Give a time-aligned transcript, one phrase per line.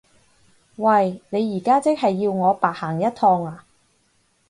[0.77, 1.21] 喂！
[1.29, 3.63] 你而家即係要我白行一趟呀？